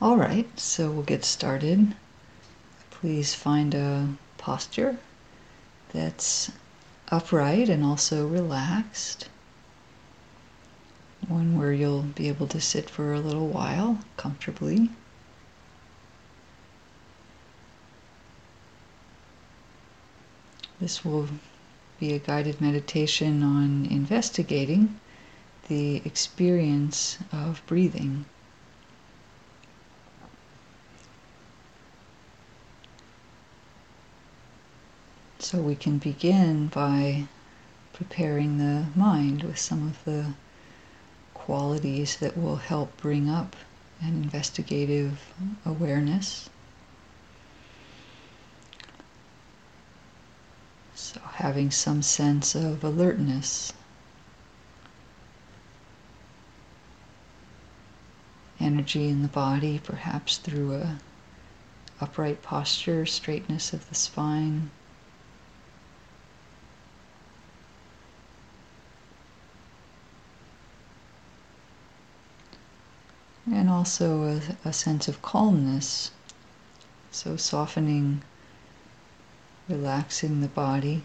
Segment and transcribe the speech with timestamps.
[0.00, 1.94] All right, so we'll get started.
[2.90, 4.98] Please find a posture
[5.92, 6.52] that's
[7.08, 9.28] upright and also relaxed.
[11.28, 14.90] One where you'll be able to sit for a little while comfortably.
[20.78, 21.28] This will
[21.98, 25.00] be a guided meditation on investigating
[25.68, 28.26] the experience of breathing.
[35.38, 37.28] So we can begin by
[37.92, 40.34] preparing the mind with some of the
[41.34, 43.54] qualities that will help bring up
[44.00, 45.32] an investigative
[45.64, 46.50] awareness.
[50.94, 53.72] So, having some sense of alertness,
[58.58, 60.98] energy in the body, perhaps through a
[62.00, 64.70] upright posture, straightness of the spine.
[73.52, 76.10] And also a, a sense of calmness.
[77.10, 78.22] So, softening,
[79.68, 81.04] relaxing the body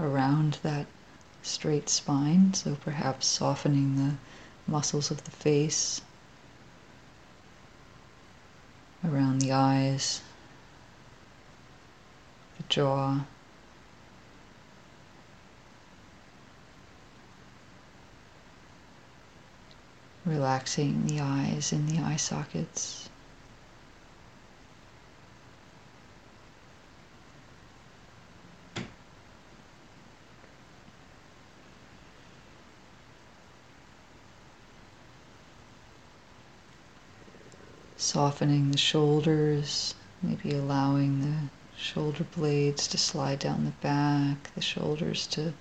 [0.00, 0.86] around that
[1.42, 2.54] straight spine.
[2.54, 4.14] So, perhaps softening the
[4.66, 6.00] muscles of the face,
[9.04, 10.22] around the eyes,
[12.56, 13.20] the jaw.
[20.24, 23.08] Relaxing the eyes and the eye sockets.
[37.96, 45.26] Softening the shoulders, maybe allowing the shoulder blades to slide down the back, the shoulders
[45.28, 45.52] to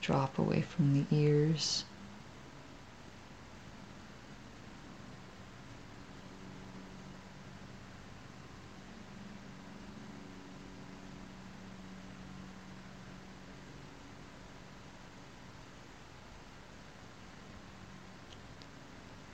[0.00, 1.84] drop away from the ears.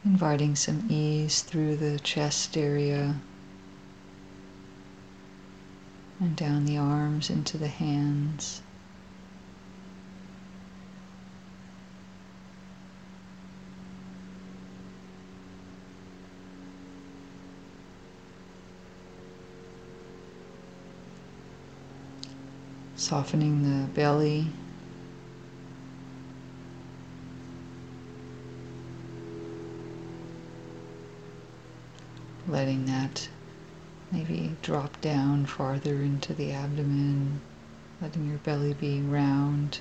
[0.09, 3.15] Inviting some ease through the chest area
[6.19, 8.63] and down the arms into the hands.
[22.97, 24.47] Softening the belly
[32.49, 33.29] letting that
[34.11, 37.41] maybe drop down farther into the abdomen,
[38.01, 39.81] letting your belly be round.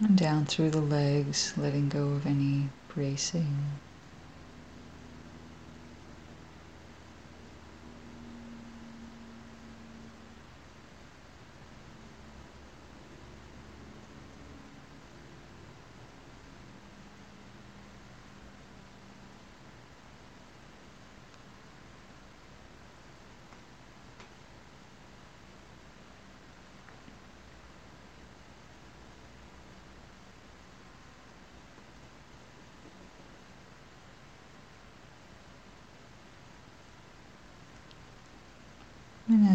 [0.00, 3.58] And down through the legs, letting go of any bracing.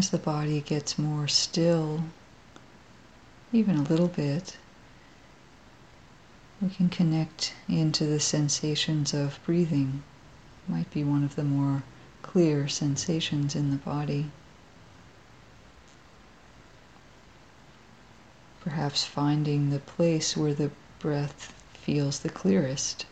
[0.00, 2.04] As the body gets more still,
[3.52, 4.56] even a little bit,
[6.62, 10.02] we can connect into the sensations of breathing.
[10.66, 11.82] Might be one of the more
[12.22, 14.30] clear sensations in the body.
[18.62, 23.04] Perhaps finding the place where the breath feels the clearest,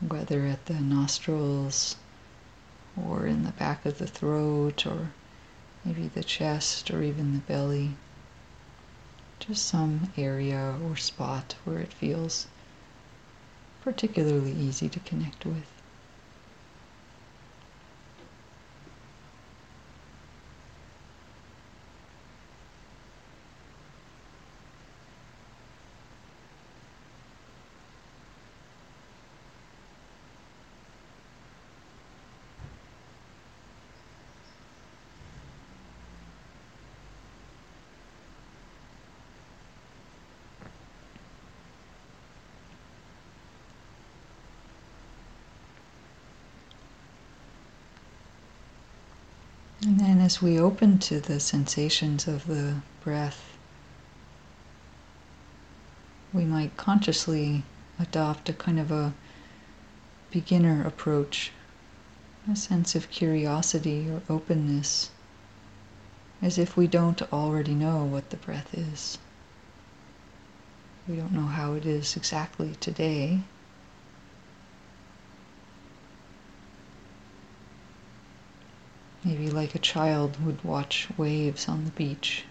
[0.00, 1.94] whether at the nostrils
[3.00, 5.12] or in the back of the throat or
[5.84, 7.90] maybe the chest or even the belly.
[9.40, 12.46] Just some area or spot where it feels
[13.82, 15.81] particularly easy to connect with.
[49.84, 53.56] And then as we open to the sensations of the breath,
[56.32, 57.64] we might consciously
[57.98, 59.12] adopt a kind of a
[60.30, 61.50] beginner approach,
[62.48, 65.10] a sense of curiosity or openness,
[66.40, 69.18] as if we don't already know what the breath is.
[71.08, 73.40] We don't know how it is exactly today.
[79.24, 82.44] Maybe like a child would watch waves on the beach.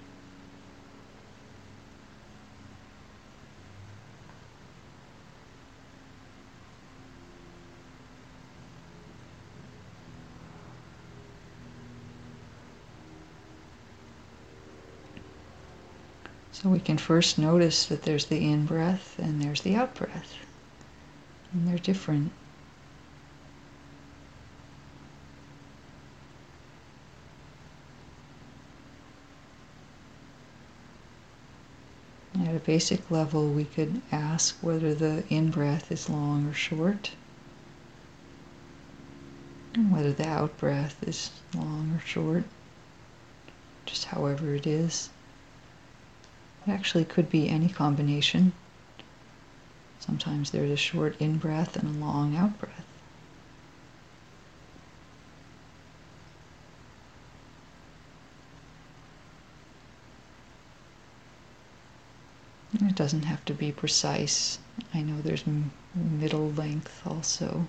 [16.54, 20.36] So we can first notice that there's the in breath and there's the out breath.
[21.52, 22.32] And they're different.
[32.64, 37.12] Basic level, we could ask whether the in breath is long or short,
[39.74, 42.44] and whether the out breath is long or short,
[43.86, 45.10] just however it is.
[46.68, 48.54] It actually could be any combination.
[50.00, 52.86] Sometimes there's a short in breath and a long out breath.
[63.02, 64.60] Doesn't have to be precise.
[64.94, 65.44] I know there's
[65.96, 67.66] middle length also,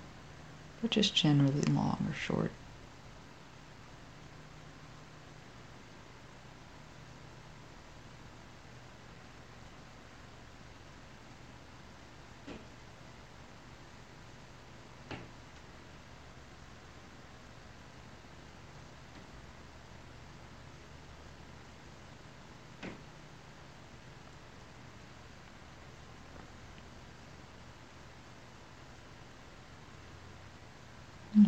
[0.79, 2.51] but just generally long or short.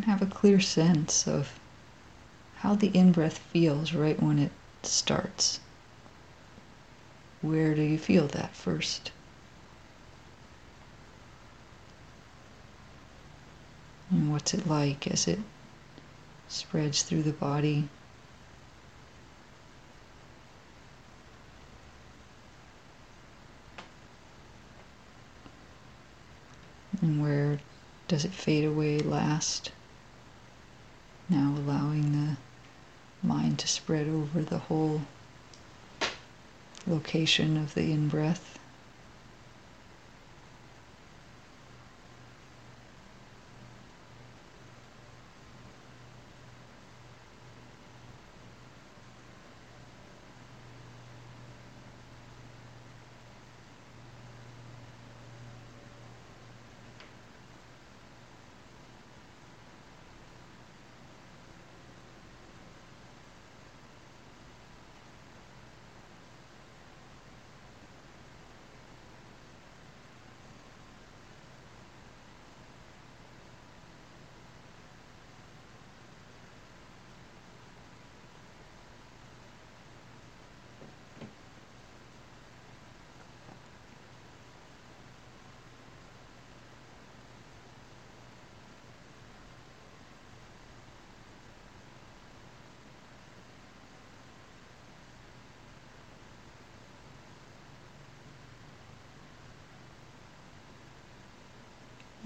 [0.05, 1.59] Have a clear sense of
[2.57, 4.51] how the in breath feels right when it
[4.83, 5.59] starts.
[7.41, 9.11] Where do you feel that first?
[14.11, 15.39] And what's it like as it
[16.47, 17.87] spreads through the body?
[27.01, 27.59] And where
[28.07, 29.71] does it fade away last?
[31.27, 32.37] Now allowing the
[33.27, 35.01] mind to spread over the whole
[36.85, 38.59] location of the in breath.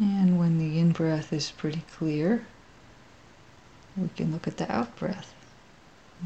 [0.02, 2.46] And when the in breath is pretty clear,
[3.96, 5.34] we can look at the out breath.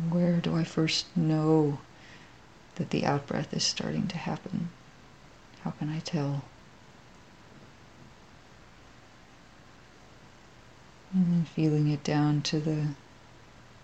[0.09, 1.77] Where do I first know
[2.77, 4.69] that the out breath is starting to happen?
[5.61, 6.45] How can I tell?
[11.13, 12.87] And then feeling it down to the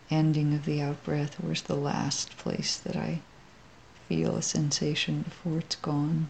[0.09, 1.35] ending of the out breath.
[1.35, 3.21] Where's the last place that I
[4.07, 6.29] feel a sensation before it's gone?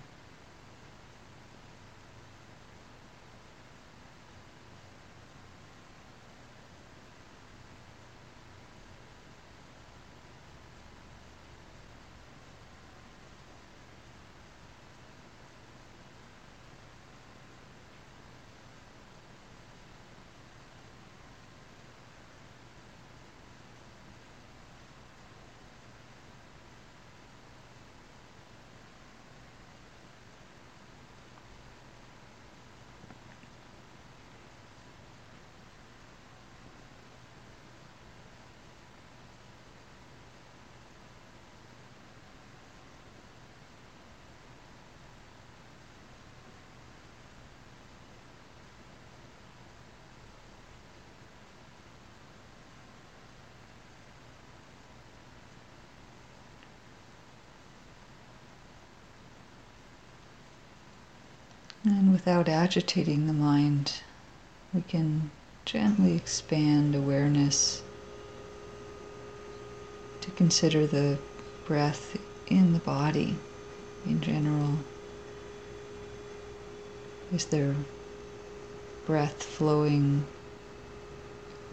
[62.20, 63.94] Without agitating the mind,
[64.74, 65.32] we can
[65.64, 67.82] gently expand awareness
[70.20, 71.18] to consider the
[71.66, 73.38] breath in the body
[74.06, 74.80] in general.
[77.34, 77.74] Is there
[79.06, 80.26] breath flowing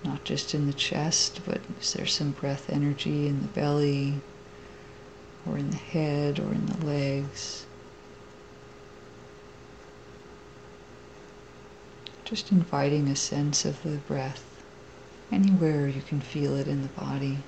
[0.05, 4.21] not just in the chest, but is there some breath energy in the belly
[5.45, 7.66] or in the head or in the legs?
[12.27, 14.45] Just inviting a sense of the breath
[15.31, 17.39] anywhere you can feel it in the body.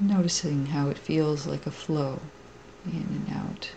[0.00, 2.18] Noticing how it feels like a flow
[2.84, 3.70] in and out.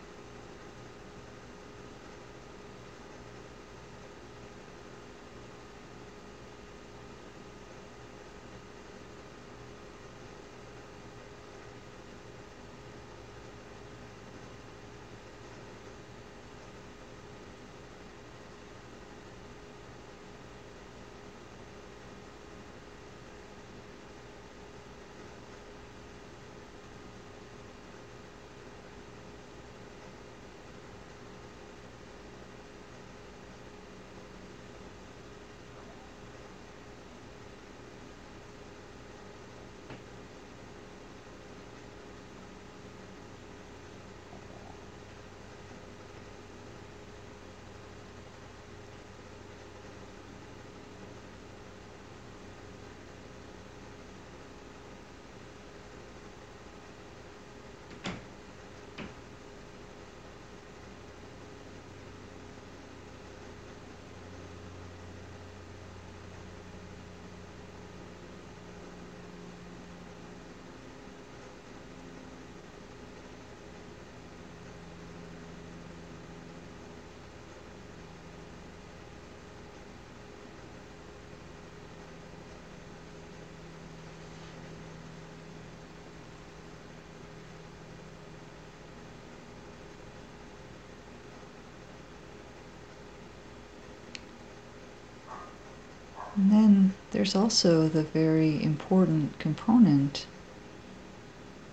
[96.36, 100.25] And then there's also the very important component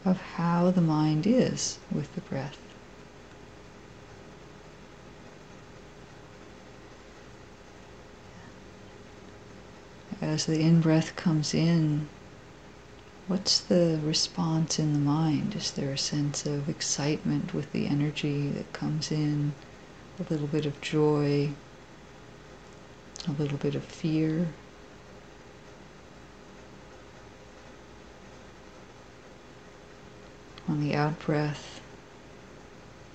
[0.04, 2.58] of how the mind is with the breath.
[10.20, 12.08] As the in breath comes in,
[13.26, 15.56] what's the response in the mind?
[15.56, 19.54] Is there a sense of excitement with the energy that comes in,
[20.20, 21.50] a little bit of joy,
[23.28, 24.48] a little bit of fear.
[30.68, 31.80] On the out breath,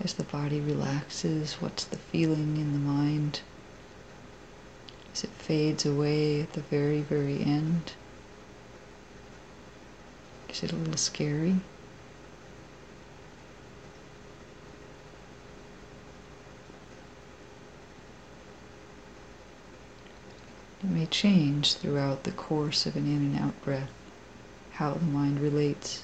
[0.01, 3.41] as the body relaxes, what's the feeling in the mind?
[5.13, 7.93] As it fades away at the very, very end?
[10.49, 11.57] Is it a little scary?
[20.87, 23.91] It may change throughout the course of an in and out breath
[24.71, 26.03] how the mind relates.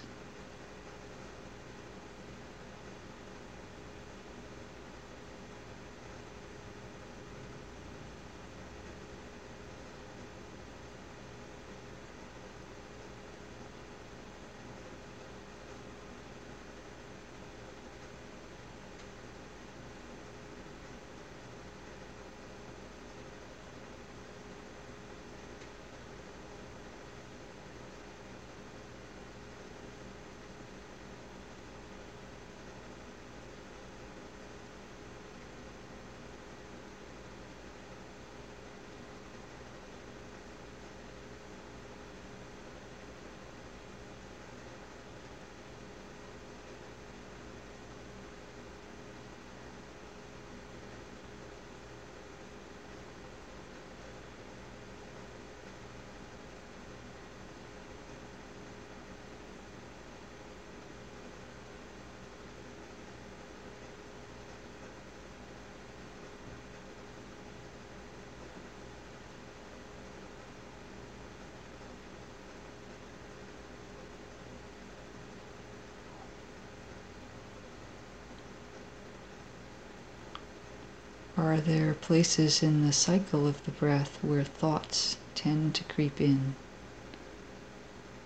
[81.53, 86.55] Are there places in the cycle of the breath where thoughts tend to creep in,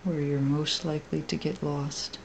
[0.06, 2.20] where you're most likely to get lost?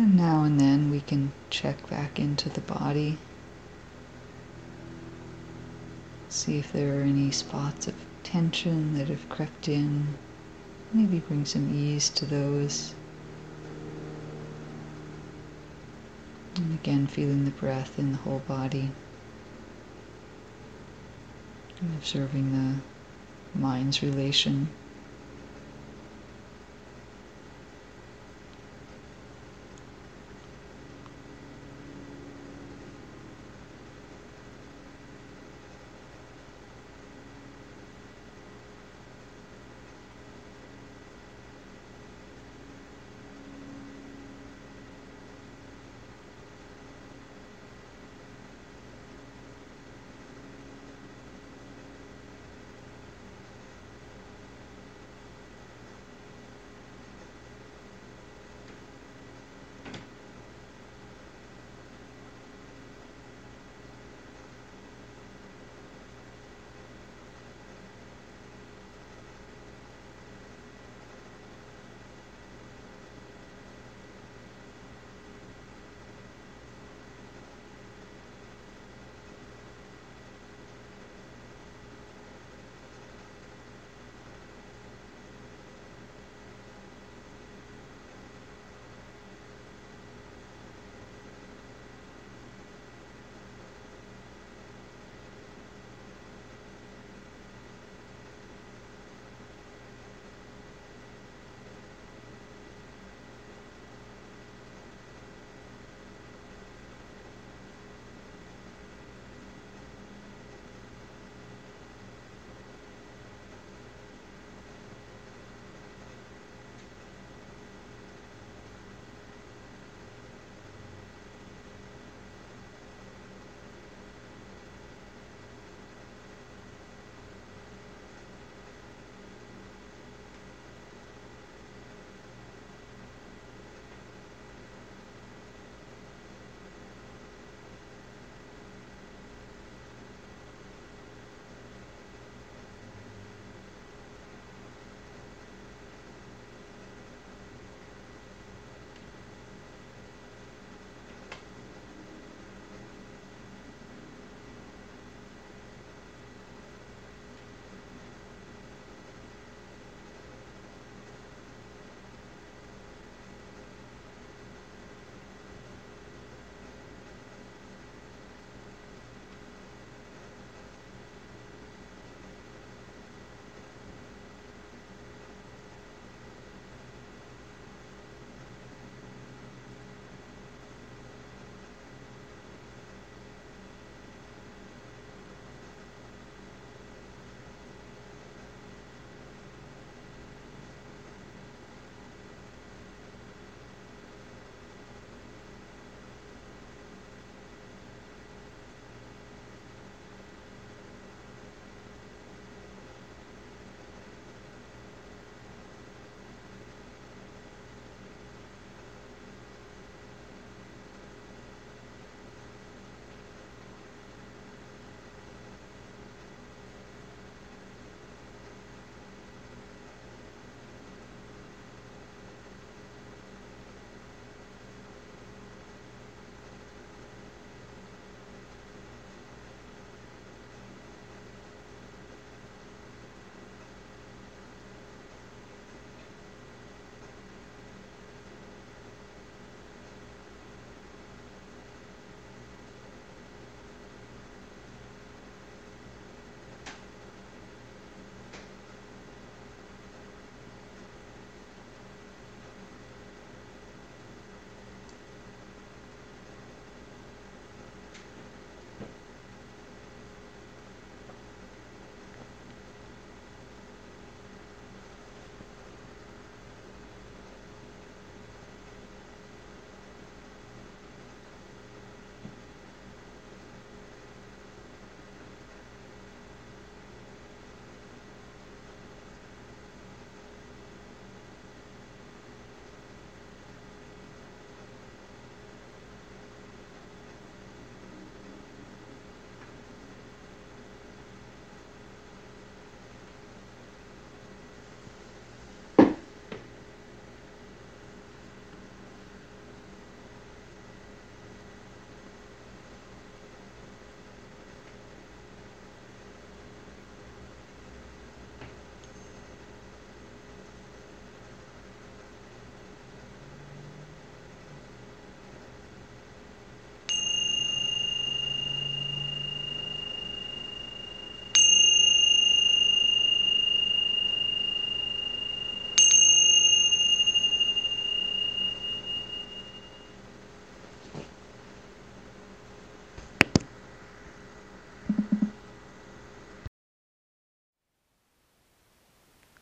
[0.00, 3.18] And now and then we can check back into the body.
[6.30, 10.14] See if there are any spots of tension that have crept in.
[10.94, 12.94] Maybe bring some ease to those.
[16.56, 18.92] And again, feeling the breath in the whole body.
[21.82, 24.68] And observing the mind's relation